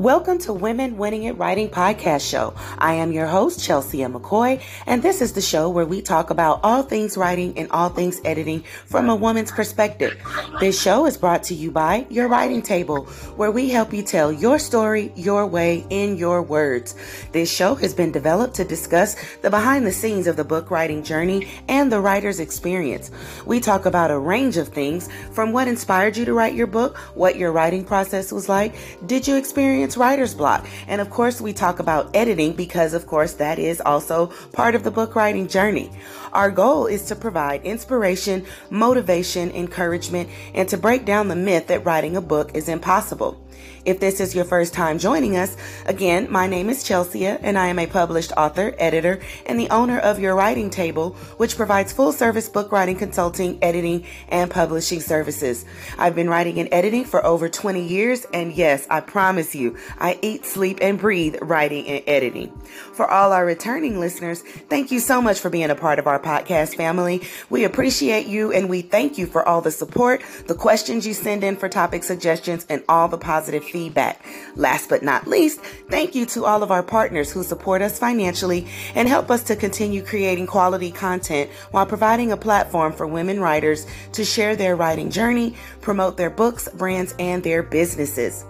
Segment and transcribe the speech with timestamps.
[0.00, 2.54] Welcome to Women Winning at Writing podcast show.
[2.78, 6.60] I am your host, Chelsea McCoy, and this is the show where we talk about
[6.62, 10.18] all things writing and all things editing from a woman's perspective.
[10.58, 13.04] This show is brought to you by Your Writing Table,
[13.36, 16.94] where we help you tell your story your way in your words.
[17.32, 21.02] This show has been developed to discuss the behind the scenes of the book writing
[21.02, 23.10] journey and the writer's experience.
[23.44, 26.96] We talk about a range of things from what inspired you to write your book,
[27.14, 30.68] what your writing process was like, did you experience it's writer's block.
[30.86, 34.84] And of course, we talk about editing because, of course, that is also part of
[34.84, 35.90] the book writing journey.
[36.32, 41.84] Our goal is to provide inspiration, motivation, encouragement, and to break down the myth that
[41.84, 43.39] writing a book is impossible.
[43.84, 47.68] If this is your first time joining us, again, my name is Chelsea and I
[47.68, 52.12] am a published author, editor, and the owner of Your Writing Table, which provides full
[52.12, 55.64] service book writing consulting, editing, and publishing services.
[55.98, 60.18] I've been writing and editing for over 20 years, and yes, I promise you, I
[60.22, 62.50] eat, sleep, and breathe writing and editing.
[62.92, 66.20] For all our returning listeners, thank you so much for being a part of our
[66.20, 67.22] podcast family.
[67.48, 71.44] We appreciate you and we thank you for all the support, the questions you send
[71.44, 74.24] in for topic suggestions, and all the positive feedback.
[74.54, 78.68] Last but not least, thank you to all of our partners who support us financially
[78.94, 83.84] and help us to continue creating quality content while providing a platform for women writers
[84.12, 88.44] to share their writing journey, promote their books, brands, and their businesses.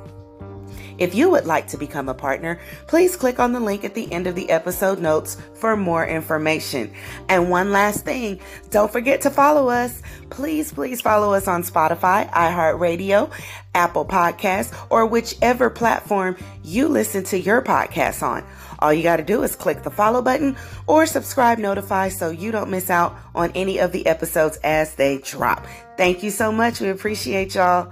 [1.00, 4.12] If you would like to become a partner, please click on the link at the
[4.12, 6.92] end of the episode notes for more information.
[7.30, 10.02] And one last thing, don't forget to follow us.
[10.28, 13.30] Please, please follow us on Spotify, iHeartRadio,
[13.74, 18.44] Apple Podcasts, or whichever platform you listen to your podcasts on.
[18.80, 20.56] All you got to do is click the follow button
[20.86, 25.18] or subscribe notify so you don't miss out on any of the episodes as they
[25.18, 25.66] drop.
[25.96, 26.80] Thank you so much.
[26.80, 27.90] We appreciate y'all.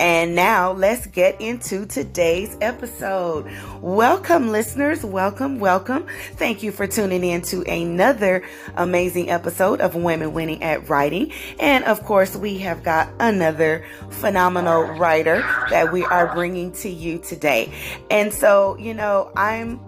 [0.00, 3.48] And now let's get into today's episode.
[3.80, 5.04] Welcome, listeners.
[5.04, 6.06] Welcome, welcome.
[6.32, 8.44] Thank you for tuning in to another
[8.74, 11.32] amazing episode of Women Winning at Writing.
[11.60, 17.18] And of course, we have got another phenomenal writer that we are bringing to you
[17.18, 17.72] today.
[18.10, 19.78] And so, you know, I'm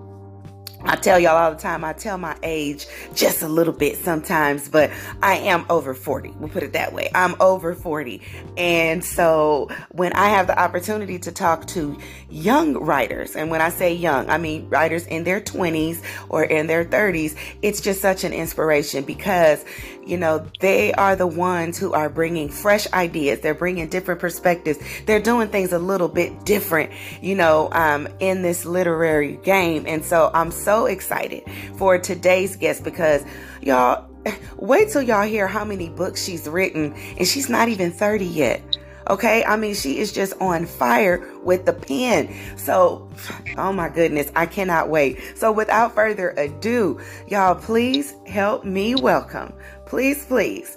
[0.85, 4.69] I tell y'all all the time, I tell my age just a little bit sometimes,
[4.69, 4.91] but
[5.23, 6.31] I am over 40.
[6.39, 7.11] We'll put it that way.
[7.15, 8.23] I'm over 40.
[8.57, 11.99] And so when I have the opportunity to talk to
[12.29, 16.67] young writers, and when I say young, I mean writers in their 20s or in
[16.67, 19.65] their 30s, it's just such an inspiration because,
[20.07, 23.41] you know, they are the ones who are bringing fresh ideas.
[23.41, 24.79] They're bringing different perspectives.
[25.05, 29.85] They're doing things a little bit different, you know, um, in this literary game.
[29.87, 31.43] And so I'm so excited
[31.77, 33.25] for today's guest because
[33.61, 34.09] y'all,
[34.57, 38.63] wait till y'all hear how many books she's written and she's not even 30 yet.
[39.09, 39.45] Okay.
[39.45, 42.35] I mean, she is just on fire with the pen.
[42.57, 43.09] So,
[43.57, 45.19] oh my goodness, I cannot wait.
[45.37, 49.53] So, without further ado, y'all, please help me welcome,
[49.87, 50.77] please, please,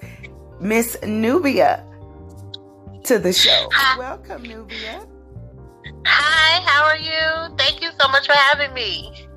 [0.59, 1.85] Miss Nubia
[3.03, 3.69] to the show.
[3.73, 3.97] Hi.
[3.97, 5.05] Welcome, Nubia.
[6.05, 7.55] Hi, how are you?
[7.57, 9.27] Thank you so much for having me.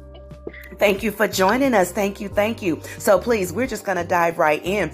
[0.78, 1.92] Thank you for joining us.
[1.92, 2.28] Thank you.
[2.28, 2.80] Thank you.
[2.98, 4.90] So please, we're just going to dive right in.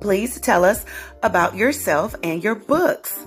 [0.00, 0.84] Please tell us
[1.22, 3.26] about yourself and your books.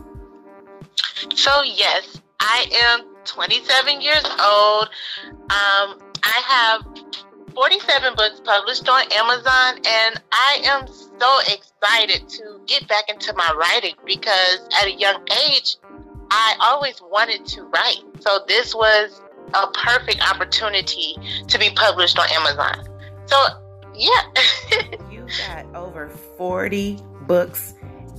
[1.35, 4.89] So, yes, I am 27 years old.
[5.49, 6.85] Um, I have
[7.59, 13.53] 47 books published on Amazon, and I am so excited to get back into my
[13.59, 15.75] writing because at a young age,
[16.31, 17.99] I always wanted to write.
[18.21, 19.21] So, this was
[19.53, 21.17] a perfect opportunity
[21.49, 22.87] to be published on Amazon.
[23.25, 23.35] So,
[23.93, 24.21] yeah.
[25.11, 27.73] You've got over 40 books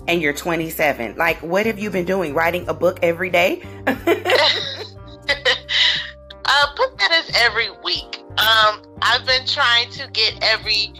[0.06, 1.16] and you're 27.
[1.16, 2.34] Like, what have you been doing?
[2.34, 3.62] Writing a book every day?
[3.86, 3.96] uh,
[6.76, 8.19] put that as every week.
[8.38, 10.92] Um, I've been trying to get every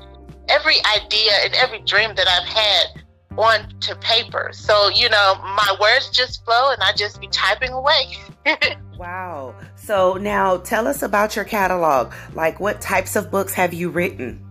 [0.49, 3.05] every idea and every dream that I've had
[3.39, 4.51] onto paper.
[4.53, 8.17] So, you know, my words just flow and I just be typing away.
[8.99, 9.55] wow.
[9.77, 12.13] So now tell us about your catalog.
[12.35, 14.45] Like what types of books have you written?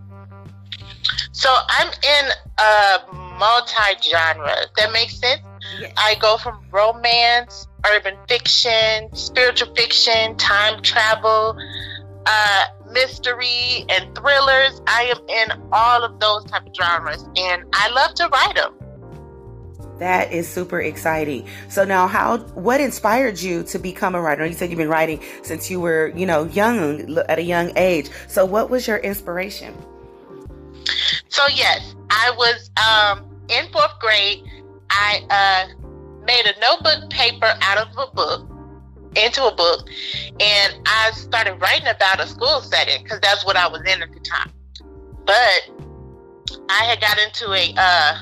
[1.32, 4.66] So I'm in a multi-genre.
[4.76, 5.42] That makes sense.
[5.80, 5.92] Yes.
[5.96, 11.56] I go from romance, urban fiction, spiritual fiction, time travel,
[12.26, 14.80] uh, mystery, and thrillers.
[14.86, 18.74] I am in all of those type of genres, and I love to write them.
[19.98, 21.46] That is super exciting.
[21.68, 24.46] So now how what inspired you to become a writer?
[24.46, 28.08] You said you've been writing since you were, you know, young at a young age.
[28.26, 29.74] So what was your inspiration?
[31.28, 34.42] So yes, I was um, in 4th grade.
[34.88, 38.48] I uh, made a notebook paper out of a book
[39.16, 39.88] into a book,
[40.38, 44.12] and I started writing about a school setting because that's what I was in at
[44.12, 44.50] the time.
[45.24, 45.70] But
[46.68, 48.18] I had got into a uh,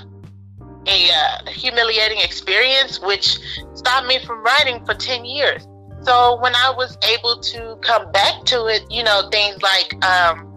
[0.87, 3.39] a uh, humiliating experience, which
[3.75, 5.67] stopped me from writing for ten years.
[6.03, 10.49] So when I was able to come back to it, you know, things like um,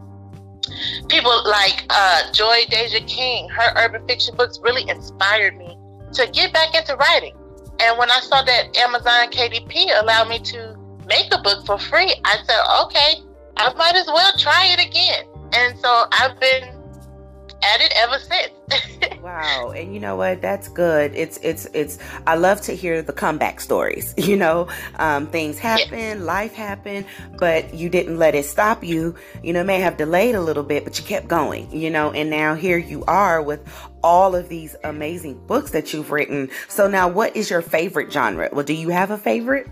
[1.10, 5.77] people like uh, Joy Deja King, her urban fiction books really inspired me
[6.13, 7.36] to get back into writing.
[7.81, 12.13] And when I saw that Amazon KDP allowed me to make a book for free,
[12.24, 13.22] I said, okay,
[13.57, 15.25] I might as well try it again.
[15.54, 16.81] And so I've been
[17.63, 19.19] at it ever since.
[19.22, 19.72] wow.
[19.75, 20.42] And you know what?
[20.42, 21.13] That's good.
[21.16, 24.13] It's, it's, it's, I love to hear the comeback stories.
[24.31, 26.13] You know, um, things happen, yeah.
[26.24, 27.06] life happened,
[27.38, 29.13] but you didn't let it stop you.
[29.44, 32.30] You know, may have delayed a little bit, but you kept going, you know, and
[32.30, 33.68] now here you are with
[34.04, 36.50] all of these amazing books that you've written.
[36.69, 38.48] So now what is your favorite genre?
[38.54, 39.68] Well, do you have a favorite?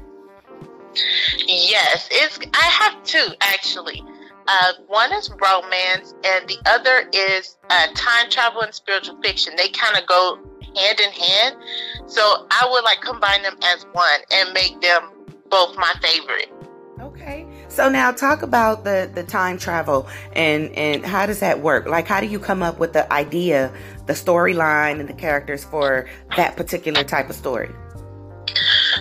[1.47, 4.03] Yes, it's I have two actually.
[4.51, 9.53] Uh, one is romance, and the other is uh, time travel and spiritual fiction.
[9.55, 10.39] They kind of go
[10.75, 11.55] hand in hand.
[12.07, 15.11] So I would like combine them as one and make them
[15.51, 16.51] both my favorite.
[16.99, 17.45] Okay.
[17.67, 21.85] So now talk about the the time travel and and how does that work?
[21.85, 23.71] Like how do you come up with the idea,
[24.07, 27.69] the storyline and the characters for that particular type of story?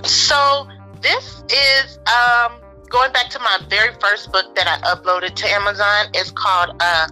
[0.04, 0.68] So
[1.00, 2.52] this is um
[2.88, 7.08] going back to my very first book that I uploaded to Amazon, it's called uh,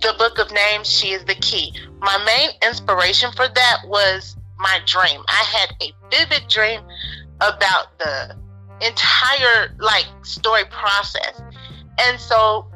[0.00, 1.72] The Book of Names, She is the Key.
[2.00, 5.20] My main inspiration for that was my dream.
[5.28, 6.80] I had a vivid dream
[7.40, 8.36] about the
[8.80, 11.40] entire like story process.
[12.00, 12.66] And so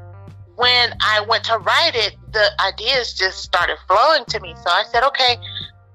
[0.57, 4.55] when I went to write it, the ideas just started flowing to me.
[4.57, 5.37] So I said, okay,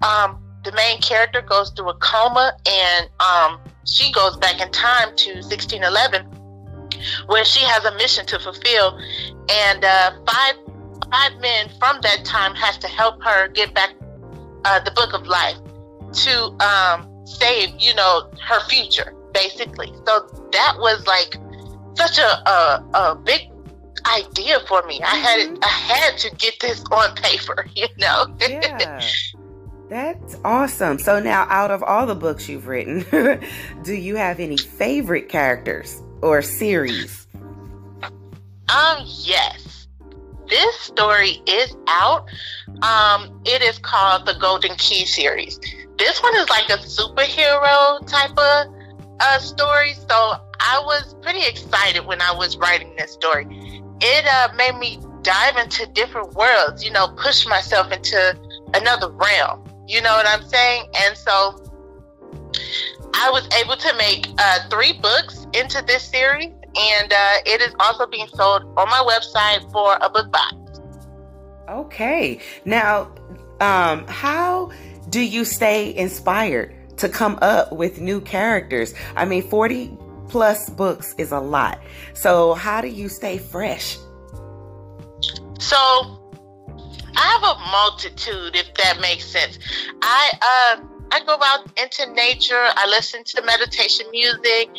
[0.02, 5.16] um, the main character goes through a coma and um, she goes back in time
[5.16, 6.28] to 1611
[7.28, 8.98] where she has a mission to fulfill.
[9.50, 10.56] And uh, five
[11.12, 13.92] five men from that time has to help her get back
[14.66, 15.56] uh, the book of life
[16.12, 16.32] to
[16.64, 19.94] um, save you know her future basically.
[20.06, 21.38] So that was like
[21.96, 23.42] such a, a, a big
[24.06, 25.02] idea for me.
[25.02, 25.64] I had mm-hmm.
[25.64, 28.26] i had to get this on paper you know?
[28.40, 29.00] Yeah
[29.90, 31.00] That's awesome.
[31.00, 33.06] So now, out of all the books you've written,
[33.84, 37.28] do you have any favorite characters or series?
[38.70, 39.88] Um, yes.
[40.50, 42.28] This story is out.
[42.82, 45.60] Um, it is called the Golden Key series.
[45.98, 48.74] This one is like a superhero type of
[49.20, 49.94] uh, story.
[49.94, 50.16] So
[50.60, 53.48] I was pretty excited when I was writing this story.
[54.02, 58.38] It uh, made me dive into different worlds, you know, push myself into
[58.74, 59.67] another realm.
[59.88, 60.90] You know what I'm saying?
[60.96, 61.64] And so
[63.14, 67.74] I was able to make uh, three books into this series, and uh, it is
[67.80, 70.56] also being sold on my website for a book box.
[71.70, 72.40] Okay.
[72.66, 73.12] Now,
[73.60, 74.72] um, how
[75.10, 78.94] do you stay inspired to come up with new characters?
[79.16, 79.98] I mean, 40
[80.28, 81.80] plus books is a lot.
[82.14, 83.98] So, how do you stay fresh?
[85.60, 86.17] So,
[87.18, 89.58] I have a multitude, if that makes sense.
[90.02, 92.54] I uh, I go out into nature.
[92.56, 94.70] I listen to meditation music.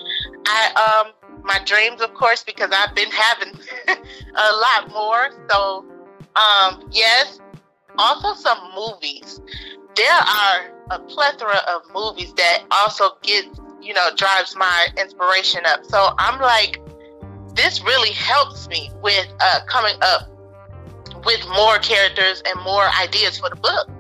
[0.47, 3.55] I um my dreams, of course, because I've been having
[3.89, 5.31] a lot more.
[5.51, 5.85] So
[6.37, 7.41] um yes,
[7.97, 9.41] also some movies.
[9.97, 13.47] There are a plethora of movies that also get
[13.83, 15.85] you know drives my inspiration up.
[15.87, 16.81] So I'm like,
[17.55, 20.38] this really helps me with uh, coming up
[21.25, 23.91] with more characters and more ideas for the book.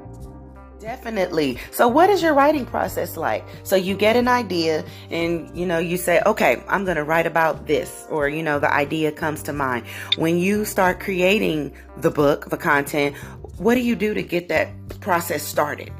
[0.80, 1.58] Definitely.
[1.72, 3.44] So what is your writing process like?
[3.64, 7.26] So you get an idea and you know you say, "Okay, I'm going to write
[7.26, 9.86] about this," or you know the idea comes to mind.
[10.16, 13.16] When you start creating the book, the content,
[13.58, 14.68] what do you do to get that
[15.00, 15.92] process started?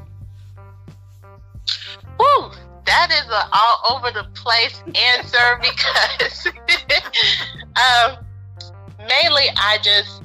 [2.17, 2.51] Woo,
[2.85, 6.47] that is an all over the place answer because
[7.75, 8.17] um,
[9.07, 10.23] mainly I just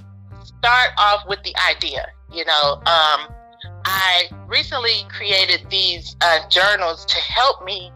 [0.64, 2.06] start off with the idea.
[2.33, 3.28] You know, um,
[3.85, 7.92] I recently created these uh, journals to help me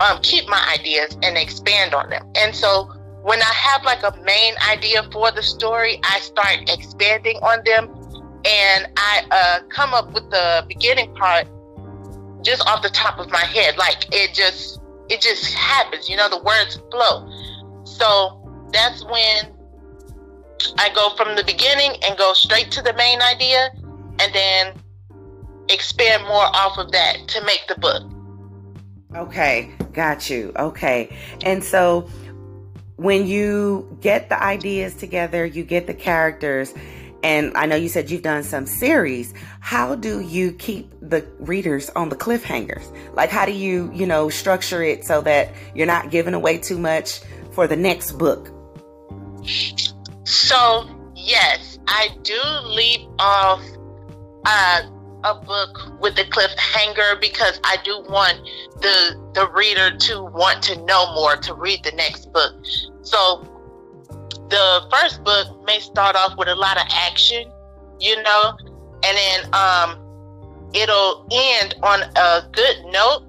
[0.00, 2.26] um, keep my ideas and expand on them.
[2.34, 7.36] And so when I have like a main idea for the story, I start expanding
[7.42, 7.88] on them
[8.44, 11.46] and I uh, come up with the beginning part
[12.42, 13.76] just off the top of my head.
[13.76, 17.30] Like it just, it just happens, you know, the words flow.
[17.84, 19.59] So that's when
[20.78, 23.70] I go from the beginning and go straight to the main idea
[24.18, 24.74] and then
[25.68, 28.02] expand more off of that to make the book.
[29.14, 30.52] Okay, got you.
[30.56, 31.16] Okay.
[31.42, 32.08] And so
[32.96, 36.74] when you get the ideas together, you get the characters,
[37.22, 39.34] and I know you said you've done some series.
[39.60, 42.84] How do you keep the readers on the cliffhangers?
[43.14, 46.78] Like, how do you, you know, structure it so that you're not giving away too
[46.78, 47.20] much
[47.52, 48.50] for the next book?
[50.30, 53.60] So, yes, I do leave off
[54.46, 54.82] uh,
[55.24, 58.38] a book with the cliffhanger because I do want
[58.80, 62.54] the the reader to want to know more to read the next book.
[63.02, 63.44] So
[64.48, 67.50] the first book may start off with a lot of action,
[67.98, 68.56] you know,
[69.02, 69.98] and then um,
[70.72, 73.24] it'll end on a good note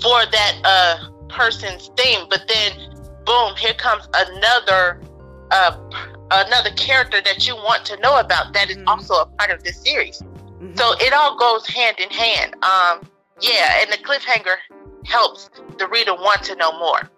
[0.00, 2.28] for that uh, person's theme.
[2.30, 2.94] But then,
[3.26, 5.00] boom, here comes another
[5.50, 5.76] uh,
[6.30, 8.88] another character that you want to know about that is mm-hmm.
[8.88, 10.22] also a part of this series.
[10.22, 10.76] Mm-hmm.
[10.76, 12.54] So it all goes hand in hand.
[12.62, 13.08] Um,
[13.40, 14.56] yeah, and the cliffhanger
[15.04, 17.10] helps the reader want to know more.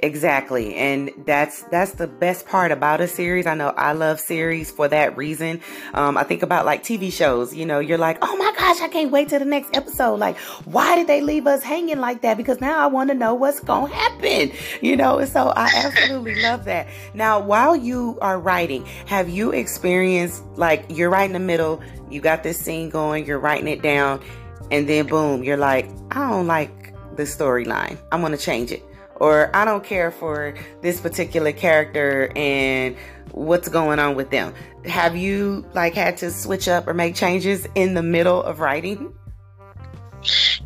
[0.00, 0.74] Exactly.
[0.76, 3.46] And that's that's the best part about a series.
[3.46, 5.60] I know I love series for that reason.
[5.92, 8.88] Um, I think about like TV shows, you know, you're like, oh my gosh, I
[8.88, 10.16] can't wait to the next episode.
[10.16, 12.36] Like, why did they leave us hanging like that?
[12.36, 14.52] Because now I want to know what's gonna happen.
[14.80, 16.86] You know, so I absolutely love that.
[17.14, 22.20] Now, while you are writing, have you experienced like you're right in the middle, you
[22.20, 24.22] got this scene going, you're writing it down,
[24.70, 27.98] and then boom, you're like, I don't like the storyline.
[28.12, 28.87] I'm gonna change it
[29.20, 32.96] or I don't care for this particular character and
[33.32, 34.54] what's going on with them.
[34.84, 39.12] Have you like had to switch up or make changes in the middle of writing?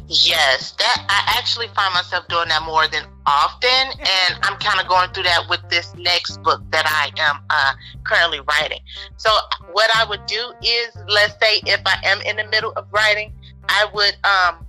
[0.08, 4.88] Yes, that I actually find myself doing that more than often, and I'm kind of
[4.88, 7.72] going through that with this next book that I am uh,
[8.04, 8.80] currently writing.
[9.16, 9.30] So,
[9.72, 13.32] what I would do is, let's say if I am in the middle of writing,
[13.68, 14.66] I would um,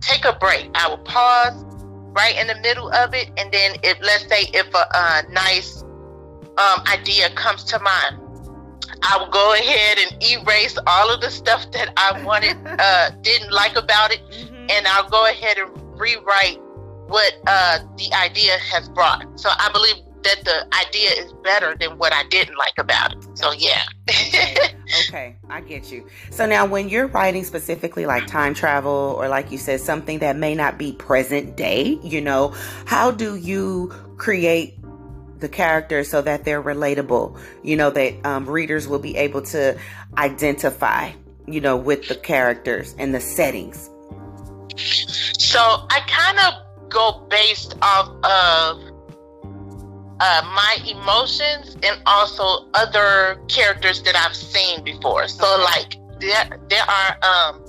[0.00, 0.70] take a break.
[0.74, 1.64] I would pause,
[2.12, 6.82] right in the middle of it, and then if let's say if a, nice um,
[6.92, 8.18] idea comes to mind,
[9.02, 13.52] I will go ahead and erase all of the stuff that I wanted, uh, didn't
[13.52, 14.66] like about it, mm-hmm.
[14.70, 16.60] and I'll go ahead and rewrite
[17.08, 19.38] what uh, the idea has brought.
[19.38, 23.38] So I believe that the idea is better than what I didn't like about it.
[23.38, 23.82] So yeah.
[24.08, 24.56] okay.
[25.08, 26.06] okay, I get you.
[26.30, 30.36] So now when you're writing specifically like time travel or like you said something that
[30.36, 32.54] may not be present day, you know,
[32.86, 34.76] how do you create
[35.38, 39.78] the characters so that they're relatable, you know, that um, readers will be able to
[40.18, 41.10] identify,
[41.46, 43.88] you know, with the characters and the settings?
[45.38, 48.89] So I kind of go based off of
[50.20, 55.28] uh, my emotions and also other characters that I've seen before.
[55.28, 57.64] So like there there are um,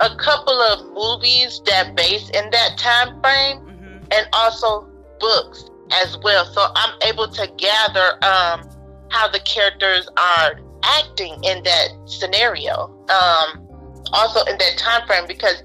[0.00, 4.04] a couple of movies that base in that time frame mm-hmm.
[4.12, 6.44] and also books as well.
[6.44, 8.68] So I'm able to gather um,
[9.10, 12.96] how the characters are acting in that scenario.
[13.08, 13.66] Um,
[14.12, 15.62] also in that time frame because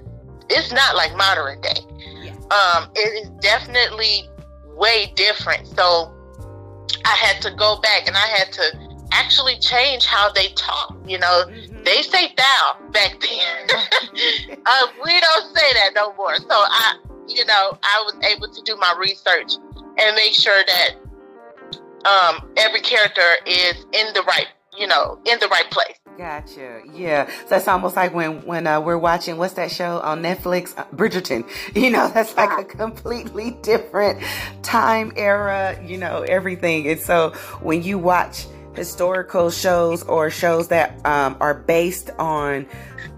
[0.48, 1.80] it's not like modern day.
[2.22, 2.32] Yeah.
[2.50, 4.28] Um, it is definitely
[4.76, 5.66] way different.
[5.66, 6.12] So
[7.04, 10.96] I had to go back and I had to actually change how they talk.
[11.06, 11.82] You know, mm-hmm.
[11.84, 14.58] they say thou back then.
[14.66, 16.36] uh, we don't say that no more.
[16.36, 19.54] So I, you know, I was able to do my research
[19.98, 20.90] and make sure that
[22.06, 25.96] um, every character is in the right, you know, in the right place.
[26.18, 26.82] Gotcha.
[26.94, 27.28] Yeah.
[27.42, 30.84] So that's almost like when when uh, we're watching what's that show on Netflix, uh,
[30.94, 31.44] Bridgerton.
[31.76, 34.22] You know, that's like a completely different
[34.62, 35.78] time era.
[35.84, 36.88] You know, everything.
[36.88, 37.30] And so
[37.60, 42.66] when you watch historical shows or shows that um, are based on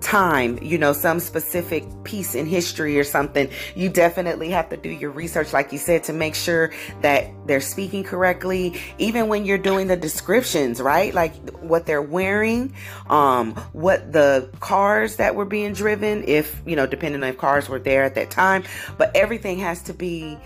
[0.01, 4.89] time, you know, some specific piece in history or something, you definitely have to do
[4.89, 8.81] your research, like you said, to make sure that they're speaking correctly.
[8.99, 11.13] Even when you're doing the descriptions, right?
[11.13, 12.75] Like what they're wearing,
[13.09, 17.69] um, what the cars that were being driven, if, you know, depending on if cars
[17.69, 18.65] were there at that time,
[18.97, 20.39] but everything has to be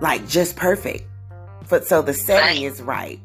[0.00, 1.04] like just perfect.
[1.68, 3.20] But so the setting is right.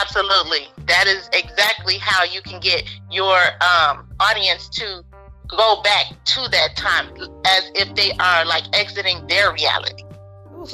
[0.00, 0.68] Absolutely.
[0.86, 5.02] That is exactly how you can get your um, audience to
[5.48, 7.08] go back to that time
[7.46, 10.04] as if they are like exiting their reality.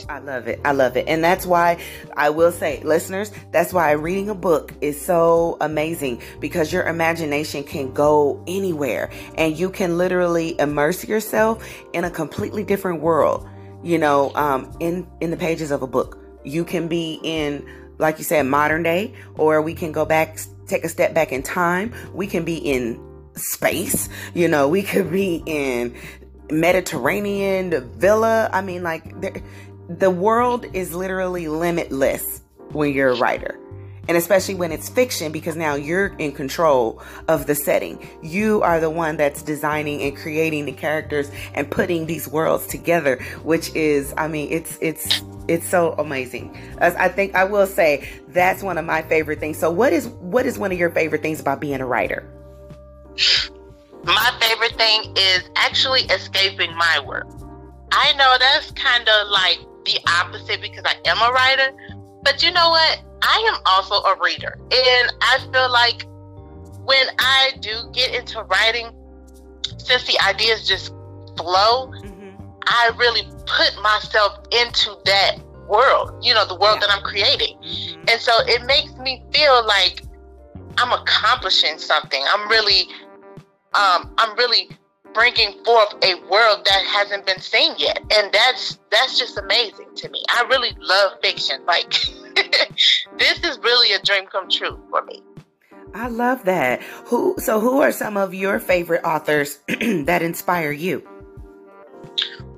[0.08, 0.60] I love it.
[0.64, 1.08] I love it.
[1.08, 1.82] And that's why
[2.16, 7.64] I will say, listeners, that's why reading a book is so amazing because your imagination
[7.64, 13.48] can go anywhere and you can literally immerse yourself in a completely different world,
[13.82, 16.18] you know, um, in, in the pages of a book.
[16.44, 17.66] You can be in
[17.98, 21.42] like you said, modern day, or we can go back, take a step back in
[21.42, 21.92] time.
[22.14, 23.00] We can be in
[23.34, 25.94] space, you know, we could be in
[26.50, 28.50] Mediterranean villa.
[28.52, 29.14] I mean, like
[29.88, 33.58] the world is literally limitless when you're a writer.
[34.08, 38.08] And especially when it's fiction, because now you're in control of the setting.
[38.22, 43.22] You are the one that's designing and creating the characters and putting these worlds together,
[43.42, 46.56] which is, I mean, it's, it's, it's so amazing.
[46.78, 49.58] As I think I will say that's one of my favorite things.
[49.58, 52.24] So what is, what is one of your favorite things about being a writer?
[54.04, 57.26] My favorite thing is actually escaping my work.
[57.92, 61.76] I know that's kind of like the opposite because I am a writer,
[62.22, 63.00] but you know what?
[63.22, 64.58] I am also a reader.
[64.70, 66.06] And I feel like
[66.84, 68.90] when I do get into writing,
[69.78, 70.88] since the ideas just
[71.36, 72.30] flow, mm-hmm.
[72.66, 76.86] I really put myself into that world, you know, the world yeah.
[76.86, 77.58] that I'm creating.
[77.58, 78.04] Mm-hmm.
[78.08, 80.02] And so it makes me feel like
[80.78, 82.22] I'm accomplishing something.
[82.32, 82.88] I'm really
[83.74, 84.70] um, I'm really
[85.14, 90.08] bringing forth a world that hasn't been seen yet, and that's that's just amazing to
[90.10, 90.22] me.
[90.28, 91.64] I really love fiction.
[91.66, 91.90] Like
[93.18, 95.22] this is really a dream come true for me.
[95.94, 96.82] I love that.
[97.06, 101.06] Who so who are some of your favorite authors that inspire you?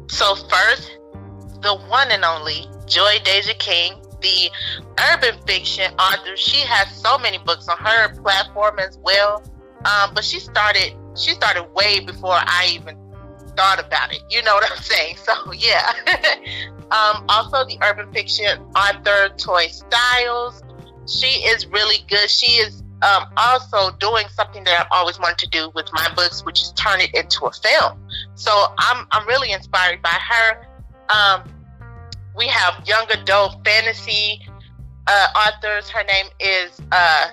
[0.09, 0.99] So first,
[1.63, 4.51] the one and only Joy Deja King, the
[5.13, 6.37] urban fiction author.
[6.37, 9.43] She has so many books on her platform as well.
[9.85, 12.97] Um, but she started she started way before I even
[13.57, 14.23] thought about it.
[14.31, 15.17] You know what I'm saying?
[15.17, 15.93] So yeah.
[16.91, 20.63] um, also the urban fiction author Toy Styles.
[21.07, 22.31] She is really good.
[22.31, 26.45] She is um, also doing something that I've always wanted to do with my books,
[26.45, 27.99] which is turn it into a film.
[28.35, 30.67] So I'm I'm really inspired by her.
[31.15, 31.43] Um,
[32.37, 34.41] we have young adult fantasy
[35.07, 35.89] uh, authors.
[35.89, 37.29] Her name is uh,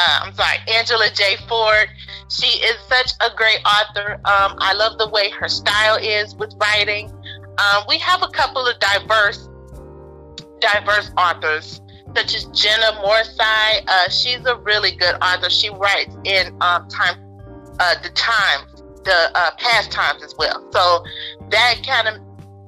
[0.00, 1.36] uh, I'm sorry, Angela J.
[1.48, 1.88] Ford.
[2.30, 4.14] She is such a great author.
[4.24, 7.10] Um, I love the way her style is with writing.
[7.58, 9.48] Um, we have a couple of diverse,
[10.60, 11.80] diverse authors,
[12.16, 13.84] such as Jenna Moreci.
[13.86, 15.50] Uh, she's a really good author.
[15.50, 17.16] She writes in um, time,
[17.78, 20.66] uh, the times, the uh, past times as well.
[20.72, 21.04] So
[21.50, 22.14] that kind of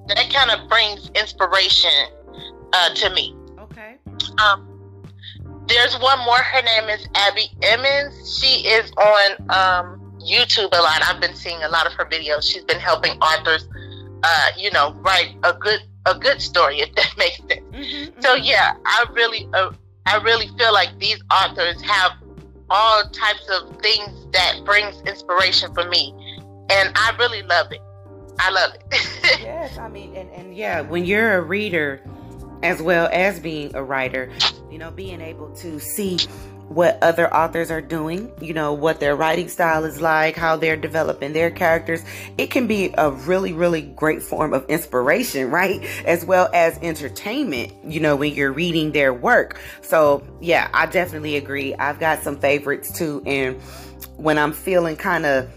[0.09, 1.90] that kind of brings inspiration
[2.72, 3.35] uh, to me.
[3.61, 3.96] Okay.
[4.38, 4.71] Um,
[5.66, 6.38] there's one more.
[6.38, 8.38] Her name is Abbie Emmons.
[8.38, 11.03] She is on um, YouTube a lot.
[11.05, 12.42] I've been seeing a lot of her videos.
[12.42, 13.68] She's been helping authors,
[14.22, 17.61] uh, you know, write a good a good story, if that makes sense.
[17.70, 18.44] Mm-hmm, so mm-hmm.
[18.44, 19.72] yeah, I really, uh,
[20.07, 22.12] I really feel like these authors have
[22.68, 26.12] all types of things that brings inspiration for me,
[26.70, 27.81] and I really love it.
[28.38, 28.83] I love it.
[29.42, 32.03] yes, I mean, and, and yeah, when you're a reader
[32.62, 34.31] as well as being a writer,
[34.70, 36.18] you know, being able to see
[36.68, 40.77] what other authors are doing, you know, what their writing style is like, how they're
[40.77, 42.03] developing their characters.
[42.38, 45.83] It can be a really, really great form of inspiration, right?
[46.07, 49.61] As well as entertainment, you know, when you're reading their work.
[49.83, 51.75] So, yeah, I definitely agree.
[51.75, 53.22] I've got some favorites too.
[53.27, 53.61] And
[54.16, 55.51] when I'm feeling kind of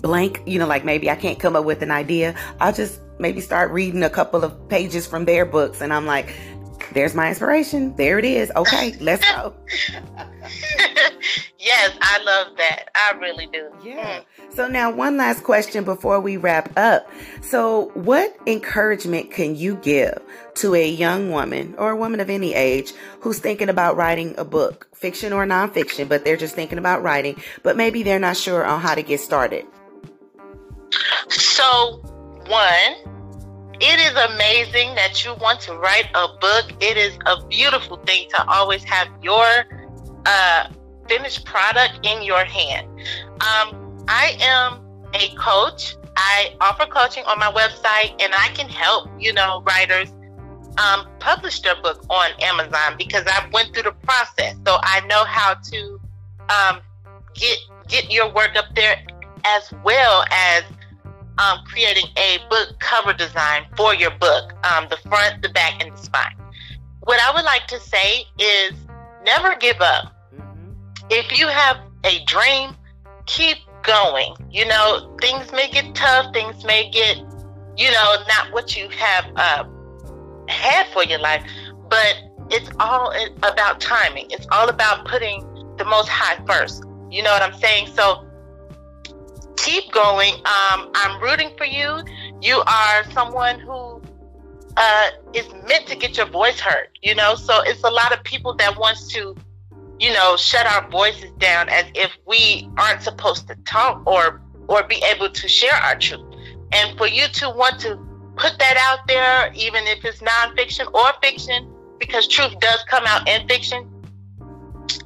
[0.00, 3.40] blank, you know, like maybe I can't come up with an idea, I'll just maybe
[3.40, 6.34] start reading a couple of pages from their books and I'm like,
[6.92, 7.94] there's my inspiration.
[7.96, 8.50] There it is.
[8.56, 9.54] Okay, let's go.
[11.58, 12.88] yes, I love that.
[12.94, 13.70] I really do.
[13.82, 14.20] Yeah.
[14.50, 17.10] So now one last question before we wrap up.
[17.42, 20.20] So what encouragement can you give
[20.56, 24.44] to a young woman or a woman of any age who's thinking about writing a
[24.44, 28.64] book, fiction or nonfiction, but they're just thinking about writing, but maybe they're not sure
[28.64, 29.66] on how to get started?
[31.28, 32.02] So,
[32.48, 33.18] one,
[33.80, 36.72] it is amazing that you want to write a book.
[36.80, 39.46] It is a beautiful thing to always have your
[40.26, 40.68] uh,
[41.08, 42.88] finished product in your hand.
[43.40, 44.80] Um, I am
[45.14, 45.96] a coach.
[46.16, 50.12] I offer coaching on my website, and I can help you know writers
[50.78, 55.24] um, publish their book on Amazon because I went through the process, so I know
[55.24, 56.00] how to
[56.48, 56.80] um,
[57.34, 59.00] get get your work up there
[59.44, 60.64] as well as
[61.38, 65.92] um, creating a book cover design for your book um, the front, the back, and
[65.92, 66.34] the spine.
[67.00, 68.72] What I would like to say is
[69.24, 70.12] never give up.
[70.34, 70.72] Mm-hmm.
[71.10, 72.74] If you have a dream,
[73.26, 74.34] keep going.
[74.50, 77.18] You know, things may get tough, things may get,
[77.76, 79.64] you know, not what you have uh,
[80.48, 81.44] had for your life,
[81.88, 82.16] but
[82.50, 84.30] it's all about timing.
[84.30, 85.40] It's all about putting
[85.76, 86.84] the most high first.
[87.10, 87.88] You know what I'm saying?
[87.88, 88.27] So
[89.68, 90.34] keep going.
[90.34, 92.02] Um, I'm rooting for you.
[92.40, 94.00] You are someone who
[94.76, 96.88] uh, is meant to get your voice heard.
[97.02, 99.34] You know, so it's a lot of people that wants to,
[99.98, 104.82] you know, shut our voices down as if we aren't supposed to talk or or
[104.84, 106.24] be able to share our truth.
[106.72, 107.96] And for you to want to
[108.36, 113.26] put that out there, even if it's nonfiction or fiction, because truth does come out
[113.28, 113.88] in fiction,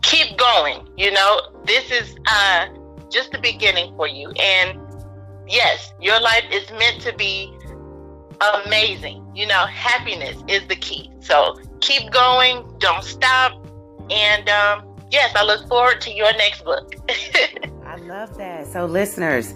[0.03, 0.89] keep going.
[0.97, 2.67] You know, this is uh,
[3.11, 4.31] just the beginning for you.
[4.33, 4.79] And
[5.49, 7.53] yes, your life is meant to be
[8.65, 9.25] amazing.
[9.35, 11.11] You know, happiness is the key.
[11.21, 13.53] So keep going, don't stop.
[14.11, 16.95] And um, yes, I look forward to your next book.
[17.87, 18.67] I love that.
[18.67, 19.55] So, listeners,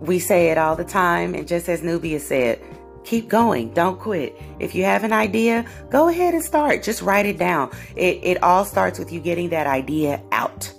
[0.00, 1.34] we say it all the time.
[1.34, 2.62] And just as Nubia said,
[3.04, 3.72] keep going.
[3.74, 4.40] Don't quit.
[4.60, 6.82] If you have an idea, go ahead and start.
[6.82, 7.70] Just write it down.
[7.96, 10.72] It, it all starts with you getting that idea out.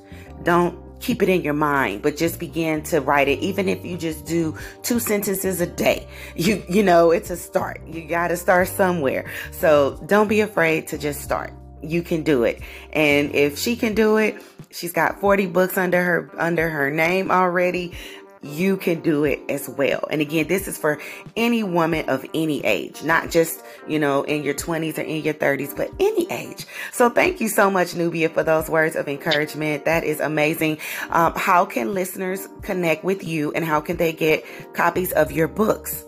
[0.43, 3.39] Don't keep it in your mind, but just begin to write it.
[3.39, 7.79] Even if you just do two sentences a day, you, you know, it's a start.
[7.87, 9.31] You got to start somewhere.
[9.51, 11.53] So don't be afraid to just start.
[11.81, 12.61] You can do it.
[12.91, 14.35] And if she can do it,
[14.69, 17.93] she's got 40 books under her, under her name already
[18.41, 20.07] you can do it as well.
[20.09, 20.99] And again, this is for
[21.35, 25.33] any woman of any age, not just, you know, in your 20s or in your
[25.33, 26.65] 30s, but any age.
[26.91, 29.85] So thank you so much, Nubia, for those words of encouragement.
[29.85, 30.79] That is amazing.
[31.09, 35.47] Um, how can listeners connect with you and how can they get copies of your
[35.47, 36.03] books?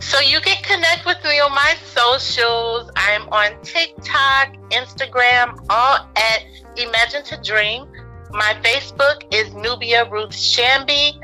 [0.00, 2.90] So you can connect with me on my socials.
[2.96, 6.44] I'm on TikTok, Instagram, all at
[6.76, 7.86] Imagine to Dream.
[8.34, 11.14] My Facebook is Nubia Ruth Shambee.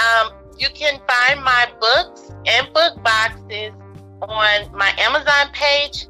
[0.00, 3.72] Um, you can find my books and book boxes
[4.20, 6.08] on my Amazon page,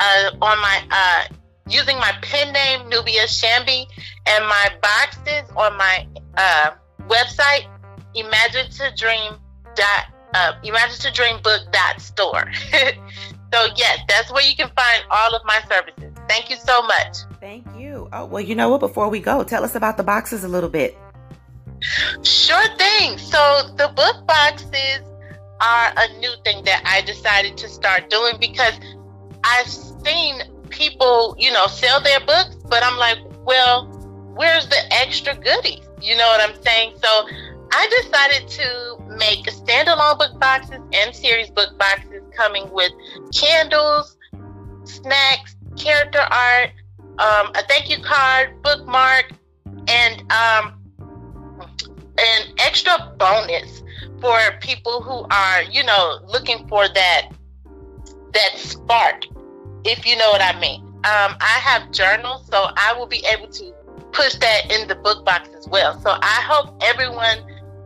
[0.00, 1.34] uh, on my uh,
[1.68, 3.86] using my pen name Nubia Shambee,
[4.26, 6.70] and my boxes on my uh,
[7.06, 7.68] website
[8.16, 9.34] Imagine to Dream
[9.76, 12.50] dot uh, Imagine to Dream book dot store.
[13.52, 16.12] so yes, that's where you can find all of my services.
[16.28, 17.18] Thank you so much.
[17.40, 18.08] Thank you.
[18.12, 18.80] Oh, well, you know what?
[18.80, 20.96] Before we go, tell us about the boxes a little bit.
[22.22, 23.18] Sure thing.
[23.18, 25.00] So, the book boxes
[25.60, 28.74] are a new thing that I decided to start doing because
[29.44, 33.86] I've seen people, you know, sell their books, but I'm like, well,
[34.34, 35.86] where's the extra goodies?
[36.00, 36.94] You know what I'm saying?
[37.02, 37.26] So,
[37.74, 42.92] I decided to make standalone book boxes and series book boxes coming with
[43.34, 44.16] candles,
[44.84, 46.70] snacks, character art,
[47.18, 49.32] um, a thank you card, bookmark,
[49.88, 50.82] and um,
[52.18, 53.82] an extra bonus
[54.20, 57.30] for people who are, you know, looking for that
[58.34, 59.24] that spark,
[59.84, 60.82] if you know what I mean.
[61.04, 63.74] Um, I have journals, so I will be able to
[64.12, 65.98] push that in the book box as well.
[66.00, 67.38] So I hope everyone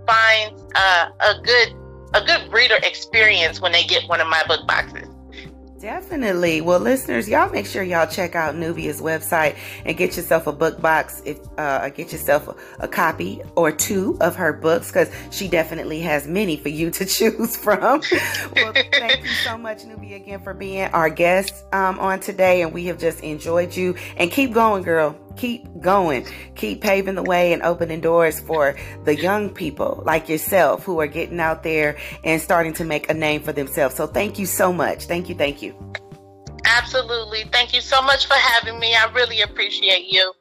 [0.06, 1.74] finds a good
[2.14, 5.08] a good reader experience when they get one of my book boxes.
[5.80, 6.62] Definitely.
[6.62, 10.80] Well, listeners, y'all make sure y'all check out Nubia's website and get yourself a book
[10.80, 11.20] box.
[11.26, 16.00] If uh, get yourself a, a copy or two of her books, because she definitely
[16.00, 18.00] has many for you to choose from.
[18.56, 22.72] well, thank you so much, Nubia, again for being our guest um, on today, and
[22.72, 23.96] we have just enjoyed you.
[24.16, 29.14] And keep going, girl keep going, keep paving the way and opening doors for the
[29.14, 33.42] young people like yourself who are getting out there and starting to make a name
[33.42, 33.94] for themselves.
[33.94, 35.07] So thank you so much.
[35.07, 35.35] Thank you.
[35.35, 35.75] Thank you.
[36.66, 37.44] Absolutely.
[37.53, 38.94] Thank you so much for having me.
[38.94, 40.33] I really appreciate you.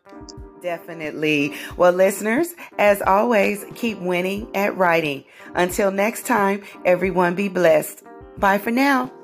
[0.62, 1.54] Definitely.
[1.78, 5.24] Well, listeners, as always, keep winning at writing.
[5.54, 8.04] Until next time, everyone be blessed.
[8.38, 9.15] Bye for now.